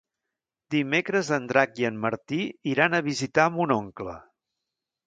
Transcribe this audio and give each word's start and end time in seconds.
Dimecres 0.75 1.29
en 1.37 1.45
Drac 1.51 1.83
i 1.83 1.87
en 1.91 2.01
Martí 2.07 2.41
iran 2.73 2.97
a 2.97 3.05
visitar 3.11 3.51
mon 3.61 3.77
oncle. 3.79 4.19